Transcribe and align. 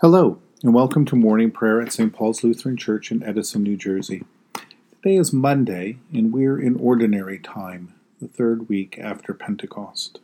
Hello, 0.00 0.38
and 0.62 0.72
welcome 0.72 1.04
to 1.04 1.14
morning 1.14 1.50
prayer 1.50 1.78
at 1.78 1.92
St. 1.92 2.10
Paul's 2.10 2.42
Lutheran 2.42 2.78
Church 2.78 3.12
in 3.12 3.22
Edison, 3.22 3.62
New 3.62 3.76
Jersey. 3.76 4.24
Today 5.02 5.16
is 5.16 5.30
Monday, 5.30 5.98
and 6.10 6.32
we're 6.32 6.58
in 6.58 6.80
ordinary 6.80 7.38
time, 7.38 7.92
the 8.18 8.26
third 8.26 8.70
week 8.70 8.98
after 8.98 9.34
Pentecost. 9.34 10.18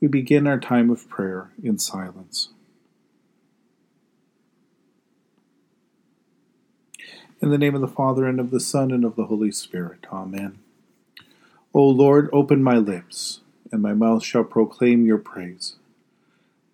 We 0.00 0.06
begin 0.06 0.46
our 0.46 0.60
time 0.60 0.90
of 0.90 1.08
prayer 1.08 1.50
in 1.60 1.80
silence. 1.80 2.50
In 7.42 7.50
the 7.50 7.58
name 7.58 7.74
of 7.74 7.80
the 7.80 7.88
Father, 7.88 8.28
and 8.28 8.38
of 8.38 8.52
the 8.52 8.60
Son, 8.60 8.92
and 8.92 9.04
of 9.04 9.16
the 9.16 9.26
Holy 9.26 9.50
Spirit. 9.50 10.06
Amen. 10.12 10.60
O 11.74 11.82
Lord, 11.82 12.30
open 12.32 12.62
my 12.62 12.76
lips, 12.76 13.40
and 13.72 13.82
my 13.82 13.92
mouth 13.92 14.22
shall 14.22 14.44
proclaim 14.44 15.04
your 15.04 15.18
praise. 15.18 15.74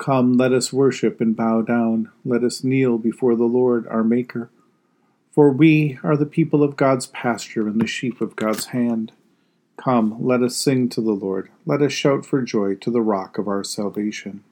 Come, 0.00 0.38
let 0.38 0.54
us 0.54 0.72
worship 0.72 1.20
and 1.20 1.36
bow 1.36 1.60
down. 1.60 2.10
Let 2.24 2.42
us 2.42 2.64
kneel 2.64 2.96
before 2.96 3.36
the 3.36 3.44
Lord 3.44 3.86
our 3.88 4.02
Maker. 4.02 4.48
For 5.30 5.52
we 5.52 5.98
are 6.02 6.16
the 6.16 6.24
people 6.24 6.62
of 6.62 6.74
God's 6.74 7.08
pasture 7.08 7.68
and 7.68 7.78
the 7.78 7.86
sheep 7.86 8.22
of 8.22 8.34
God's 8.34 8.66
hand. 8.68 9.12
Come, 9.76 10.16
let 10.18 10.42
us 10.42 10.56
sing 10.56 10.88
to 10.88 11.02
the 11.02 11.12
Lord. 11.12 11.50
Let 11.66 11.82
us 11.82 11.92
shout 11.92 12.24
for 12.24 12.40
joy 12.40 12.76
to 12.76 12.90
the 12.90 13.02
rock 13.02 13.36
of 13.36 13.46
our 13.46 13.62
salvation. 13.62 14.42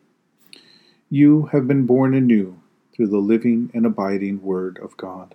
You 1.09 1.47
have 1.47 1.67
been 1.67 1.87
born 1.87 2.13
anew 2.13 2.61
through 2.93 3.09
the 3.09 3.17
living 3.17 3.71
and 3.73 3.87
abiding 3.87 4.43
Word 4.43 4.79
of 4.83 4.99
God. 4.99 5.35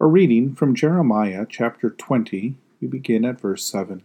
A 0.00 0.06
reading 0.06 0.52
from 0.56 0.74
Jeremiah 0.74 1.46
chapter 1.48 1.90
20, 1.90 2.56
we 2.80 2.88
begin 2.88 3.24
at 3.24 3.40
verse 3.40 3.64
7. 3.70 4.02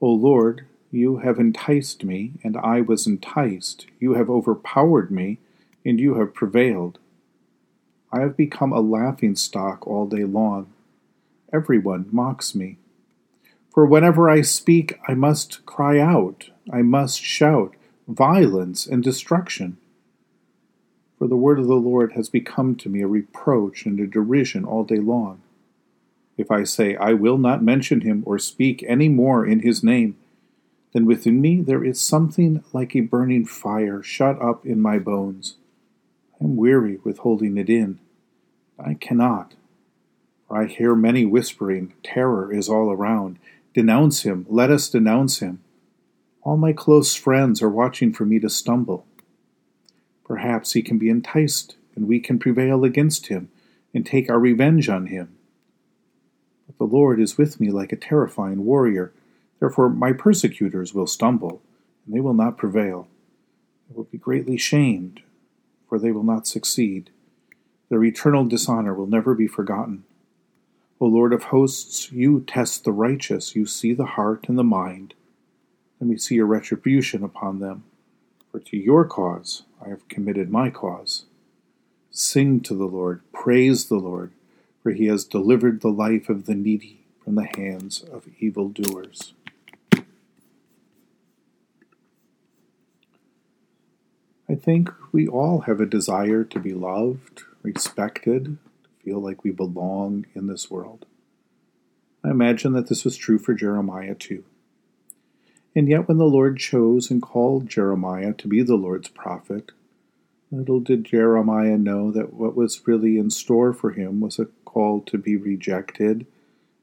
O 0.00 0.10
Lord, 0.10 0.64
you 0.96 1.18
have 1.18 1.38
enticed 1.38 2.04
me, 2.04 2.32
and 2.42 2.56
I 2.56 2.80
was 2.80 3.06
enticed. 3.06 3.86
You 3.98 4.14
have 4.14 4.30
overpowered 4.30 5.10
me, 5.10 5.38
and 5.84 6.00
you 6.00 6.14
have 6.14 6.34
prevailed. 6.34 6.98
I 8.12 8.20
have 8.20 8.36
become 8.36 8.72
a 8.72 8.80
laughing 8.80 9.36
stock 9.36 9.86
all 9.86 10.06
day 10.06 10.24
long. 10.24 10.72
Everyone 11.52 12.06
mocks 12.10 12.54
me. 12.54 12.78
For 13.72 13.84
whenever 13.84 14.30
I 14.30 14.42
speak, 14.42 14.98
I 15.08 15.14
must 15.14 15.66
cry 15.66 15.98
out, 15.98 16.50
I 16.72 16.82
must 16.82 17.20
shout 17.20 17.74
violence 18.06 18.86
and 18.86 19.02
destruction. 19.02 19.78
For 21.18 21.26
the 21.26 21.36
word 21.36 21.58
of 21.58 21.66
the 21.66 21.74
Lord 21.74 22.12
has 22.12 22.28
become 22.28 22.76
to 22.76 22.88
me 22.88 23.02
a 23.02 23.06
reproach 23.06 23.86
and 23.86 23.98
a 23.98 24.06
derision 24.06 24.64
all 24.64 24.84
day 24.84 24.98
long. 24.98 25.40
If 26.36 26.50
I 26.50 26.64
say, 26.64 26.96
I 26.96 27.12
will 27.14 27.38
not 27.38 27.62
mention 27.62 28.02
him 28.02 28.22
or 28.26 28.38
speak 28.38 28.84
any 28.86 29.08
more 29.08 29.46
in 29.46 29.60
his 29.60 29.82
name, 29.82 30.16
then 30.94 31.04
within 31.04 31.40
me 31.40 31.60
there 31.60 31.84
is 31.84 32.00
something 32.00 32.64
like 32.72 32.96
a 32.96 33.00
burning 33.00 33.44
fire 33.44 34.02
shut 34.02 34.40
up 34.40 34.64
in 34.64 34.80
my 34.80 34.98
bones. 34.98 35.56
I 36.40 36.44
am 36.44 36.56
weary 36.56 36.98
with 37.04 37.18
holding 37.18 37.58
it 37.58 37.68
in. 37.68 37.98
I 38.78 38.94
cannot. 38.94 39.54
For 40.46 40.62
I 40.62 40.66
hear 40.66 40.94
many 40.94 41.26
whispering, 41.26 41.94
Terror 42.04 42.52
is 42.52 42.68
all 42.68 42.92
around. 42.92 43.38
Denounce 43.74 44.22
him, 44.22 44.46
let 44.48 44.70
us 44.70 44.88
denounce 44.88 45.40
him. 45.40 45.62
All 46.42 46.56
my 46.56 46.72
close 46.72 47.14
friends 47.14 47.60
are 47.60 47.70
watching 47.70 48.12
for 48.12 48.24
me 48.24 48.38
to 48.38 48.48
stumble. 48.48 49.04
Perhaps 50.24 50.72
he 50.72 50.82
can 50.82 50.98
be 50.98 51.08
enticed, 51.08 51.74
and 51.96 52.06
we 52.06 52.20
can 52.20 52.38
prevail 52.38 52.84
against 52.84 53.26
him 53.26 53.50
and 53.92 54.06
take 54.06 54.30
our 54.30 54.38
revenge 54.38 54.88
on 54.88 55.06
him. 55.06 55.34
But 56.66 56.78
the 56.78 56.84
Lord 56.84 57.20
is 57.20 57.36
with 57.36 57.58
me 57.58 57.70
like 57.70 57.92
a 57.92 57.96
terrifying 57.96 58.64
warrior 58.64 59.12
Therefore, 59.64 59.88
my 59.88 60.12
persecutors 60.12 60.92
will 60.92 61.06
stumble, 61.06 61.62
and 62.04 62.14
they 62.14 62.20
will 62.20 62.34
not 62.34 62.58
prevail. 62.58 63.08
They 63.88 63.96
will 63.96 64.04
be 64.04 64.18
greatly 64.18 64.58
shamed, 64.58 65.22
for 65.88 65.98
they 65.98 66.12
will 66.12 66.22
not 66.22 66.46
succeed. 66.46 67.08
Their 67.88 68.04
eternal 68.04 68.44
dishonor 68.44 68.92
will 68.92 69.06
never 69.06 69.34
be 69.34 69.46
forgotten. 69.46 70.04
O 71.00 71.06
Lord 71.06 71.32
of 71.32 71.44
hosts, 71.44 72.12
you 72.12 72.44
test 72.46 72.84
the 72.84 72.92
righteous, 72.92 73.56
you 73.56 73.64
see 73.64 73.94
the 73.94 74.04
heart 74.04 74.50
and 74.50 74.58
the 74.58 74.64
mind. 74.64 75.14
Let 75.98 76.10
me 76.10 76.18
see 76.18 76.34
your 76.34 76.44
retribution 76.44 77.24
upon 77.24 77.60
them, 77.60 77.84
for 78.52 78.60
to 78.60 78.76
your 78.76 79.06
cause 79.06 79.62
I 79.82 79.88
have 79.88 80.06
committed 80.10 80.50
my 80.50 80.68
cause. 80.68 81.24
Sing 82.10 82.60
to 82.60 82.74
the 82.74 82.84
Lord, 82.84 83.22
praise 83.32 83.86
the 83.86 83.96
Lord, 83.96 84.32
for 84.82 84.90
he 84.90 85.06
has 85.06 85.24
delivered 85.24 85.80
the 85.80 85.88
life 85.88 86.28
of 86.28 86.44
the 86.44 86.54
needy 86.54 87.00
from 87.24 87.36
the 87.36 87.48
hands 87.56 88.02
of 88.12 88.28
evildoers. 88.40 89.32
Think 94.64 94.90
we 95.12 95.28
all 95.28 95.60
have 95.60 95.80
a 95.80 95.86
desire 95.86 96.42
to 96.42 96.58
be 96.58 96.72
loved, 96.72 97.42
respected, 97.62 98.56
to 98.84 98.90
feel 99.04 99.20
like 99.20 99.44
we 99.44 99.50
belong 99.50 100.24
in 100.34 100.46
this 100.46 100.70
world. 100.70 101.04
I 102.24 102.30
imagine 102.30 102.72
that 102.72 102.88
this 102.88 103.04
was 103.04 103.18
true 103.18 103.38
for 103.38 103.52
Jeremiah 103.52 104.14
too. 104.14 104.44
And 105.76 105.88
yet, 105.88 106.08
when 106.08 106.16
the 106.16 106.24
Lord 106.24 106.58
chose 106.58 107.10
and 107.10 107.20
called 107.20 107.68
Jeremiah 107.68 108.32
to 108.32 108.48
be 108.48 108.62
the 108.62 108.76
Lord's 108.76 109.08
prophet, 109.08 109.72
little 110.50 110.80
did 110.80 111.04
Jeremiah 111.04 111.76
know 111.76 112.10
that 112.12 112.32
what 112.32 112.56
was 112.56 112.86
really 112.86 113.18
in 113.18 113.30
store 113.30 113.72
for 113.72 113.90
him 113.90 114.20
was 114.20 114.38
a 114.38 114.46
call 114.64 115.00
to 115.02 115.18
be 115.18 115.36
rejected 115.36 116.26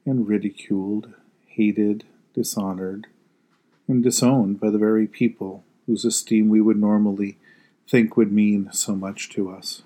and 0.05 0.27
ridiculed, 0.27 1.13
hated, 1.47 2.03
dishonored, 2.33 3.07
and 3.87 4.03
disowned 4.03 4.59
by 4.59 4.69
the 4.69 4.77
very 4.77 5.07
people 5.07 5.63
whose 5.87 6.05
esteem 6.05 6.49
we 6.49 6.61
would 6.61 6.77
normally 6.77 7.37
think 7.87 8.15
would 8.17 8.31
mean 8.31 8.69
so 8.71 8.95
much 8.95 9.29
to 9.29 9.49
us. 9.49 9.83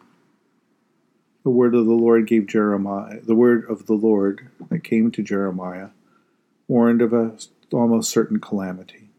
The 1.43 1.51
word 1.51 1.75
of 1.75 1.85
the 1.85 1.91
Lord 1.91 2.27
gave 2.27 2.47
Jeremiah, 2.47 3.19
the 3.21 3.35
word 3.35 3.69
of 3.69 3.85
the 3.85 3.93
Lord 3.93 4.49
that 4.69 4.83
came 4.83 5.11
to 5.11 5.21
Jeremiah, 5.21 5.89
warned 6.67 7.01
of 7.01 7.13
a 7.13 7.37
almost 7.71 8.09
certain 8.09 8.39
calamity. 8.39 9.09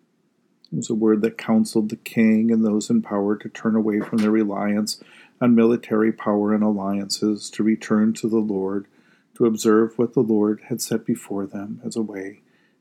It 0.72 0.76
was 0.76 0.90
a 0.90 0.94
word 0.94 1.22
that 1.22 1.38
counseled 1.38 1.88
the 1.88 1.96
king 1.96 2.50
and 2.50 2.64
those 2.64 2.90
in 2.90 3.02
power 3.02 3.36
to 3.36 3.48
turn 3.48 3.76
away 3.76 4.00
from 4.00 4.18
their 4.18 4.30
reliance 4.30 5.00
on 5.40 5.54
military 5.54 6.12
power 6.12 6.52
and 6.52 6.64
alliances, 6.64 7.50
to 7.50 7.62
return 7.62 8.12
to 8.14 8.28
the 8.28 8.38
Lord, 8.38 8.86
to 9.34 9.46
observe 9.46 9.98
what 9.98 10.14
the 10.14 10.20
Lord 10.20 10.62
had 10.68 10.80
set 10.80 11.04
before 11.04 11.46
them 11.46 11.80
as 11.84 11.94
a 11.94 12.02
way 12.02 12.40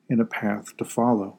and 0.10 0.22
a 0.22 0.26
path 0.26 0.76
to 0.78 0.86
follow. 0.86 1.38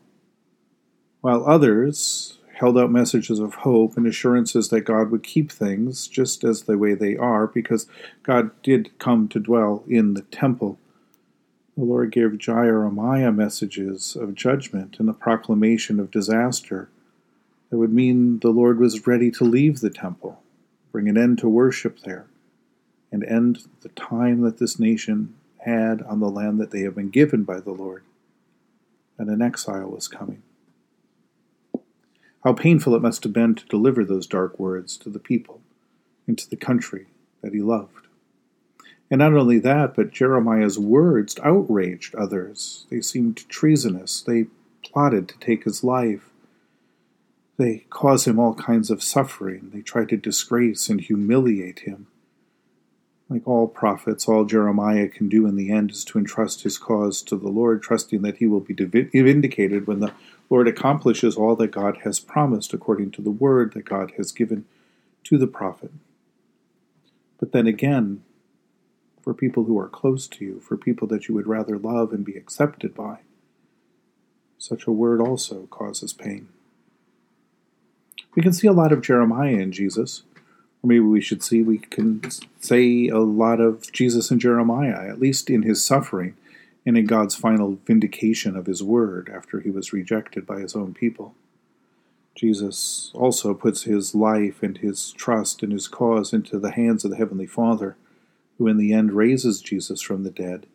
While 1.23 1.45
others, 1.47 2.39
held 2.57 2.79
out 2.79 2.91
messages 2.91 3.39
of 3.39 3.55
hope 3.55 3.99
and 3.99 4.07
assurances 4.07 4.71
that 4.71 4.81
God 4.81 5.11
would 5.11 5.23
keep 5.23 5.53
things 5.53 6.09
just 6.09 6.43
as 6.43 6.63
the 6.63 6.79
way 6.79 6.95
they 6.95 7.15
are 7.15 7.47
because 7.47 7.87
God 8.23 8.51
did 8.63 8.99
come 8.99 9.29
to 9.29 9.39
dwell 9.39 9.85
in 9.87 10.15
the 10.15 10.23
temple. 10.23 10.79
The 11.77 11.85
Lord 11.85 12.13
gave 12.13 12.39
Jeremiah 12.39 13.31
messages 13.31 14.17
of 14.17 14.35
judgment 14.35 14.97
and 14.99 15.11
a 15.11 15.13
proclamation 15.13 16.01
of 16.01 16.11
disaster 16.11 16.89
that 17.69 17.77
would 17.77 17.93
mean 17.93 18.39
the 18.39 18.49
Lord 18.49 18.79
was 18.79 19.07
ready 19.07 19.31
to 19.33 19.45
leave 19.45 19.81
the 19.81 19.91
temple, 19.91 20.43
bring 20.93 21.11
an 21.11 21.19
end 21.19 21.39
to 21.41 21.51
worship 21.51 22.01
there, 22.01 22.25
and 23.13 23.23
end 23.25 23.65
the 23.83 23.91
time 23.91 24.41
that 24.41 24.57
this 24.57 24.79
nation 24.79 25.35
had 25.59 26.01
on 26.03 26.21
the 26.21 26.31
land 26.31 26.59
that 26.59 26.71
they 26.71 26.81
had 26.81 26.95
been 26.95 27.11
given 27.11 27.45
by 27.45 27.61
the 27.61 27.73
Lord, 27.73 28.03
and 29.19 29.29
an 29.29 29.43
exile 29.43 29.91
was 29.91 30.09
coming. 30.09 30.43
How 32.47 32.53
painful 32.53 32.95
it 32.95 33.03
must 33.03 33.25
have 33.25 33.33
been 33.33 33.57
to 33.57 33.67
deliver 33.67 34.05
those 34.05 34.29
dark 34.29 34.57
words 34.57 34.97
to 34.99 35.11
the 35.11 35.19
people 35.19 35.63
and 36.29 36.39
to 36.39 36.49
the 36.49 36.55
country 36.55 37.07
that 37.43 37.53
he 37.53 37.61
loved. 37.61 38.07
And 39.11 39.19
not 39.19 39.35
only 39.35 39.59
that, 39.59 39.97
but 39.97 40.13
Jeremiah's 40.13 40.79
words 40.79 41.37
outraged 41.43 42.15
others. 42.15 42.87
They 42.89 43.01
seemed 43.01 43.49
treasonous. 43.49 44.23
They 44.23 44.47
plotted 44.85 45.27
to 45.31 45.39
take 45.41 45.65
his 45.65 45.83
life. 45.83 46.31
They 47.57 47.85
caused 47.91 48.29
him 48.29 48.39
all 48.39 48.55
kinds 48.55 48.93
of 48.93 49.03
suffering. 49.03 49.73
They 49.75 49.81
tried 49.81 50.11
to 50.11 50.17
disgrace 50.17 50.89
and 50.89 51.01
humiliate 51.01 51.81
him. 51.81 52.07
Like 53.29 53.43
all 53.45 53.67
prophets, 53.67 54.29
all 54.29 54.45
Jeremiah 54.45 55.09
can 55.09 55.29
do 55.29 55.49
in 55.49 55.57
the 55.57 55.73
end 55.73 55.91
is 55.91 56.05
to 56.05 56.19
entrust 56.19 56.63
his 56.63 56.79
cause 56.79 57.23
to 57.23 57.35
the 57.35 57.49
Lord, 57.49 57.83
trusting 57.83 58.23
that 58.23 58.37
he 58.37 58.47
will 58.47 58.61
be 58.61 58.73
vindicated 58.75 59.89
when 59.89 59.99
the 59.99 60.13
Lord 60.49 60.69
accomplishes 60.69 61.37
all 61.37 61.57
that 61.57 61.73
God 61.73 61.99
has 62.05 62.21
promised 62.21 62.73
according 62.73 63.11
to 63.13 63.23
the 63.23 63.31
word 63.31 63.73
that 63.75 63.85
God 63.85 64.13
has 64.17 64.33
given 64.33 64.65
to 65.25 65.39
the 65.39 65.47
prophet. 65.47 65.91
But 67.39 67.53
then 67.53 67.67
again, 67.67 68.23
for 69.23 69.35
people 69.35 69.65
who 69.65 69.79
are 69.79 69.89
close 69.89 70.29
to 70.29 70.45
you, 70.45 70.61
for 70.61 70.77
people 70.77 71.09
that 71.09 71.29
you 71.29 71.35
would 71.35 71.49
rather 71.49 71.79
love 71.79 72.13
and 72.13 72.25
be 72.25 72.37
accepted 72.37 72.95
by, 72.95 73.19
such 74.59 74.87
a 74.87 74.93
word 74.93 75.21
also 75.21 75.67
causes 75.67 76.13
pain. 76.13 76.49
We 78.35 78.43
can 78.43 78.53
see 78.53 78.69
a 78.69 78.73
lot 78.73 78.93
of 78.93 79.03
Jeremiah 79.03 79.57
in 79.57 79.73
Jesus 79.73 80.23
or 80.83 80.89
maybe 80.89 81.01
we 81.01 81.21
should 81.21 81.43
see 81.43 81.63
we 81.63 81.79
can 81.79 82.23
say 82.61 83.09
a 83.09 83.19
lot 83.19 83.61
of 83.61 83.91
Jesus 83.93 84.31
in 84.31 84.39
Jeremiah, 84.39 85.09
at 85.09 85.19
least 85.19 85.51
in 85.51 85.63
his 85.63 85.85
suffering 85.85 86.37
and 86.87 86.97
in 86.97 87.05
God's 87.05 87.35
final 87.35 87.79
vindication 87.85 88.57
of 88.57 88.67
his 88.67 88.83
word 88.83 89.31
after 89.35 89.61
he 89.61 89.71
was 89.71 89.93
rejected 89.93 90.47
by 90.47 90.61
his 90.61 90.77
own 90.77 90.95
people. 90.95 91.35
Jesus 92.37 93.11
also 93.15 93.55
puts 93.55 93.83
his 93.83 94.15
life 94.15 94.63
and 94.63 94.79
his 94.79 95.13
trust 95.13 95.63
and 95.63 95.73
his 95.73 95.89
cause 95.89 96.33
into 96.33 96.59
the 96.59 96.71
hands 96.71 97.05
of 97.05 97.11
the 97.11 97.17
Heavenly 97.17 97.47
Father, 97.47 97.97
who 98.57 98.69
in 98.69 98.77
the 98.77 98.93
end 98.93 99.13
raises 99.13 99.61
Jesus 99.61 100.01
from 100.01 100.23
the 100.23 100.31
dead, 100.31 100.67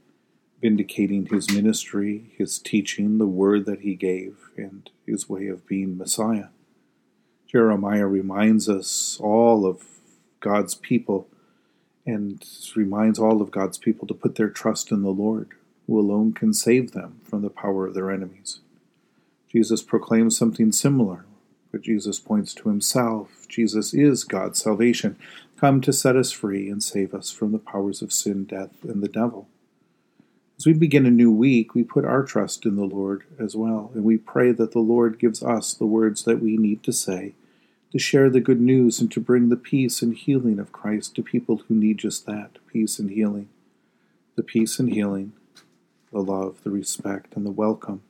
vindicating 0.59 1.27
his 1.27 1.51
ministry, 1.51 2.31
his 2.37 2.59
teaching, 2.59 3.17
the 3.17 3.27
word 3.27 3.65
that 3.65 3.81
he 3.81 3.95
gave, 3.95 4.49
and 4.57 4.89
his 5.05 5.29
way 5.29 5.47
of 5.47 5.65
being 5.65 5.97
Messiah. 5.97 6.47
Jeremiah 7.47 8.07
reminds 8.07 8.67
us 8.67 9.17
all 9.21 9.65
of 9.65 9.83
God's 10.39 10.75
people 10.75 11.27
and 12.05 12.43
reminds 12.75 13.19
all 13.19 13.41
of 13.41 13.51
God's 13.51 13.77
people 13.77 14.07
to 14.07 14.13
put 14.13 14.35
their 14.35 14.49
trust 14.49 14.91
in 14.91 15.03
the 15.03 15.09
Lord, 15.09 15.49
who 15.91 15.99
alone 15.99 16.31
can 16.31 16.53
save 16.53 16.93
them 16.93 17.19
from 17.21 17.41
the 17.41 17.49
power 17.49 17.85
of 17.85 17.93
their 17.93 18.09
enemies. 18.09 18.61
Jesus 19.49 19.83
proclaims 19.83 20.37
something 20.37 20.71
similar, 20.71 21.25
but 21.69 21.81
Jesus 21.81 22.17
points 22.17 22.53
to 22.53 22.69
himself. 22.69 23.45
Jesus 23.49 23.93
is 23.93 24.23
God's 24.23 24.63
salvation, 24.63 25.17
come 25.59 25.81
to 25.81 25.91
set 25.91 26.15
us 26.15 26.31
free 26.31 26.69
and 26.69 26.81
save 26.81 27.13
us 27.13 27.29
from 27.29 27.51
the 27.51 27.59
powers 27.59 28.01
of 28.01 28.13
sin, 28.13 28.45
death, 28.45 28.71
and 28.83 29.03
the 29.03 29.09
devil. 29.09 29.49
As 30.57 30.65
we 30.65 30.71
begin 30.71 31.05
a 31.05 31.11
new 31.11 31.29
week, 31.29 31.75
we 31.75 31.83
put 31.83 32.05
our 32.05 32.23
trust 32.23 32.65
in 32.65 32.77
the 32.77 32.85
Lord 32.85 33.25
as 33.37 33.57
well, 33.57 33.91
and 33.93 34.05
we 34.05 34.15
pray 34.15 34.53
that 34.53 34.71
the 34.71 34.79
Lord 34.79 35.19
gives 35.19 35.43
us 35.43 35.73
the 35.73 35.85
words 35.85 36.23
that 36.23 36.41
we 36.41 36.55
need 36.55 36.83
to 36.83 36.93
say 36.93 37.33
to 37.91 37.99
share 37.99 38.29
the 38.29 38.39
good 38.39 38.61
news 38.61 39.01
and 39.01 39.11
to 39.11 39.19
bring 39.19 39.49
the 39.49 39.57
peace 39.57 40.01
and 40.01 40.15
healing 40.15 40.57
of 40.57 40.71
Christ 40.71 41.15
to 41.15 41.21
people 41.21 41.63
who 41.67 41.75
need 41.75 41.97
just 41.97 42.25
that 42.27 42.51
peace 42.67 42.97
and 42.97 43.09
healing. 43.09 43.49
The 44.37 44.43
peace 44.43 44.79
and 44.79 44.93
healing, 44.93 45.33
the 46.11 46.19
love, 46.19 46.63
the 46.63 46.69
respect, 46.69 47.35
and 47.35 47.45
the 47.45 47.51
welcome 47.51 48.01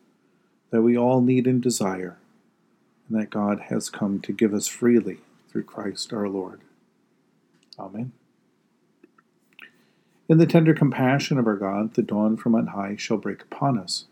that 0.71 0.81
we 0.81 0.97
all 0.97 1.21
need 1.21 1.45
and 1.47 1.61
desire, 1.61 2.17
and 3.07 3.19
that 3.19 3.29
God 3.29 3.59
has 3.69 3.89
come 3.89 4.19
to 4.21 4.33
give 4.33 4.53
us 4.53 4.67
freely 4.67 5.17
through 5.49 5.63
Christ 5.63 6.13
our 6.13 6.29
Lord. 6.29 6.61
Amen. 7.77 8.13
In 10.29 10.37
the 10.37 10.45
tender 10.45 10.73
compassion 10.73 11.37
of 11.37 11.45
our 11.45 11.57
God, 11.57 11.95
the 11.95 12.01
dawn 12.01 12.37
from 12.37 12.55
on 12.55 12.67
high 12.67 12.95
shall 12.95 13.17
break 13.17 13.41
upon 13.41 13.77
us. 13.77 14.05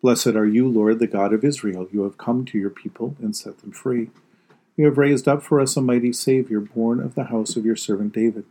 Blessed 0.00 0.28
are 0.28 0.46
you, 0.46 0.66
Lord, 0.66 0.98
the 0.98 1.06
God 1.06 1.32
of 1.32 1.44
Israel. 1.44 1.88
You 1.92 2.04
have 2.04 2.16
come 2.16 2.44
to 2.46 2.58
your 2.58 2.70
people 2.70 3.16
and 3.20 3.36
set 3.36 3.58
them 3.58 3.72
free. 3.72 4.10
You 4.76 4.86
have 4.86 4.96
raised 4.96 5.28
up 5.28 5.42
for 5.42 5.60
us 5.60 5.76
a 5.76 5.82
mighty 5.82 6.12
Savior, 6.12 6.60
born 6.60 7.00
of 7.00 7.16
the 7.16 7.24
house 7.24 7.56
of 7.56 7.66
your 7.66 7.76
servant 7.76 8.14
David. 8.14 8.44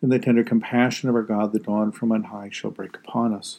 In 0.00 0.08
the 0.08 0.18
tender 0.18 0.44
compassion 0.44 1.08
of 1.08 1.14
our 1.14 1.22
God, 1.22 1.52
the 1.52 1.58
dawn 1.58 1.92
from 1.92 2.12
on 2.12 2.24
high 2.24 2.48
shall 2.50 2.70
break 2.70 2.96
upon 2.96 3.34
us. 3.34 3.58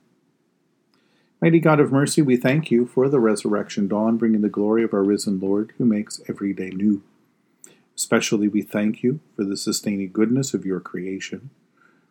Mighty 1.43 1.59
God 1.59 1.79
of 1.79 1.91
mercy, 1.91 2.21
we 2.21 2.37
thank 2.37 2.69
you 2.69 2.85
for 2.85 3.09
the 3.09 3.19
resurrection 3.19 3.87
dawn, 3.87 4.17
bringing 4.17 4.41
the 4.41 4.47
glory 4.47 4.83
of 4.83 4.93
our 4.93 5.01
risen 5.01 5.39
Lord, 5.39 5.73
who 5.79 5.85
makes 5.85 6.21
every 6.29 6.53
day 6.53 6.69
new. 6.69 7.01
Especially 7.97 8.47
we 8.47 8.61
thank 8.61 9.01
you 9.01 9.21
for 9.35 9.43
the 9.43 9.57
sustaining 9.57 10.11
goodness 10.11 10.53
of 10.53 10.67
your 10.67 10.79
creation, 10.79 11.49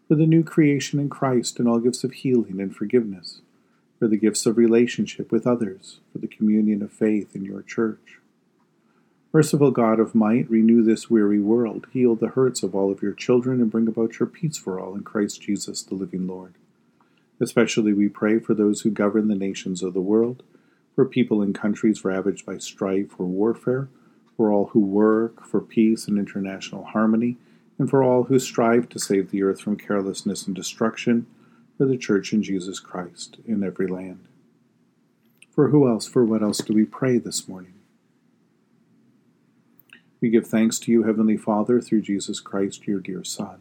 for 0.09 0.17
the 0.17 0.27
new 0.27 0.43
creation 0.43 0.99
in 0.99 1.09
Christ 1.09 1.61
and 1.61 1.69
all 1.69 1.79
gifts 1.79 2.03
of 2.03 2.11
healing 2.11 2.61
and 2.61 2.75
forgiveness, 2.75 3.41
for 4.01 4.09
the 4.09 4.17
gifts 4.17 4.47
of 4.47 4.57
relationship 4.57 5.31
with 5.31 5.47
others, 5.47 6.01
for 6.11 6.19
the 6.19 6.27
communion 6.27 6.83
of 6.83 6.91
faith 6.91 7.37
in 7.37 7.45
your 7.45 7.63
church. 7.63 8.19
Merciful 9.33 9.71
God 9.71 10.01
of 10.01 10.13
might, 10.13 10.51
renew 10.51 10.83
this 10.83 11.09
weary 11.09 11.39
world, 11.39 11.87
heal 11.93 12.17
the 12.17 12.31
hurts 12.31 12.65
of 12.65 12.75
all 12.75 12.91
of 12.91 13.01
your 13.01 13.15
children, 13.15 13.61
and 13.61 13.71
bring 13.71 13.87
about 13.87 14.19
your 14.19 14.27
peace 14.27 14.57
for 14.57 14.81
all 14.81 14.97
in 14.97 15.05
Christ 15.05 15.41
Jesus, 15.41 15.85
the 15.85 15.95
living 15.95 16.27
Lord. 16.27 16.55
Especially 17.41 17.95
we 17.95 18.09
pray 18.09 18.39
for 18.39 18.55
those 18.55 18.83
who 18.83 18.91
govern 18.91 19.29
the 19.29 19.35
nations 19.35 19.83
of 19.83 19.95
the 19.95 20.01
world, 20.01 20.43
for 20.95 21.07
people 21.07 21.41
in 21.41 21.55
countries 21.55 22.05
ravaged 22.05 22.45
by 22.45 22.59
strife 22.59 23.19
or 23.19 23.25
warfare, 23.25 23.89
for 24.37 24.53
all 24.53 24.67
who 24.67 24.81
work 24.81 25.47
for 25.47 25.61
peace 25.61 26.07
and 26.07 26.19
international 26.19 26.85
harmony, 26.85 27.39
and 27.79 27.89
for 27.89 28.03
all 28.03 28.25
who 28.25 28.39
strive 28.39 28.89
to 28.91 28.99
save 28.99 29.31
the 29.31 29.43
earth 29.43 29.61
from 29.61 29.77
carelessness 29.77 30.47
and 30.47 30.55
destruction, 30.55 31.27
for 31.79 31.87
the 31.87 31.97
Church 31.97 32.35
in 32.35 32.43
Jesus 32.43 32.79
Christ 32.79 33.39
in 33.47 33.65
every 33.65 33.87
land. 33.87 34.29
For 35.51 35.69
who 35.69 35.89
else, 35.89 36.07
for 36.07 36.25
what 36.25 36.43
else 36.43 36.59
do 36.59 36.75
we 36.75 36.85
pray 36.85 37.17
this 37.17 37.49
morning? 37.49 37.75
We 40.21 40.29
give 40.29 40.47
thanks 40.47 40.79
to 40.81 40.93
you, 40.93 41.05
Heavenly 41.05 41.39
Father, 41.39 41.81
through 41.81 42.03
Jesus 42.03 42.41
Christ, 42.41 42.87
your 42.87 43.01
dear 43.01 43.25
Son 43.25 43.61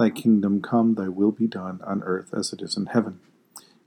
Thy 0.00 0.08
kingdom 0.08 0.62
come, 0.62 0.94
thy 0.94 1.08
will 1.08 1.30
be 1.30 1.46
done, 1.46 1.80
on 1.84 2.02
earth 2.04 2.32
as 2.32 2.54
it 2.54 2.62
is 2.62 2.74
in 2.74 2.86
heaven. 2.86 3.20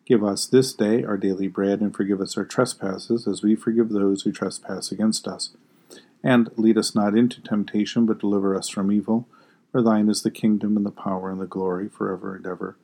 Give 0.05 0.24
us 0.24 0.46
this 0.46 0.72
day 0.72 1.03
our 1.03 1.17
daily 1.17 1.48
bread, 1.48 1.82
and 1.82 1.91
forgive 1.91 2.22
us 2.22 2.38
our 2.38 2.46
trespasses, 2.46 3.27
as 3.27 3.41
we 3.41 3.55
forgive 3.55 3.89
those 3.89 4.22
who 4.22 4.32
trespass 4.32 4.91
against 4.91 5.27
us. 5.27 5.58
And 6.24 6.51
lead 6.55 6.77
us 6.77 6.93
not 6.93 7.17
into 7.17 7.41
temptation, 7.41 8.05
but 8.05 8.20
deliver 8.20 8.55
us 8.55 8.70
from 8.70 8.91
evil. 8.91 9.27
For 9.72 9.82
thine 9.82 10.08
is 10.08 10.22
the 10.22 10.29
kingdom, 10.29 10.77
and 10.77 10.86
the 10.86 10.91
power, 10.91 11.32
and 11.32 11.41
the 11.41 11.48
glory, 11.48 11.89
for 11.89 12.13
ever 12.13 12.36
and 12.36 12.46
ever. 12.46 12.77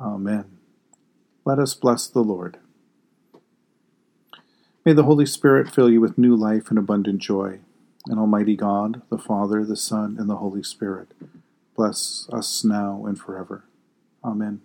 Amen. 0.00 0.46
Let 1.44 1.60
us 1.60 1.74
bless 1.74 2.08
the 2.08 2.24
Lord. 2.24 2.58
May 4.84 4.92
the 4.92 5.04
Holy 5.04 5.26
Spirit 5.26 5.72
fill 5.72 5.88
you 5.88 6.00
with 6.00 6.18
new 6.18 6.34
life 6.34 6.68
and 6.68 6.80
abundant 6.80 7.20
joy. 7.20 7.60
And 8.08 8.18
Almighty 8.18 8.56
God, 8.56 9.02
the 9.08 9.18
Father, 9.18 9.64
the 9.64 9.76
Son, 9.76 10.16
and 10.18 10.28
the 10.28 10.38
Holy 10.38 10.64
Spirit, 10.64 11.12
bless 11.82 12.28
us 12.32 12.62
now 12.62 13.04
and 13.08 13.18
forever. 13.18 13.64
Amen. 14.24 14.60